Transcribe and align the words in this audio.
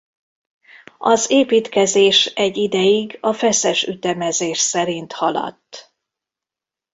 Az 0.97 1.29
építkezés 1.31 2.25
egy 2.25 2.57
ideig 2.57 3.17
a 3.21 3.33
feszes 3.33 3.83
ütemezés 3.87 4.59
szerint 4.59 5.11
haladt. 5.13 5.93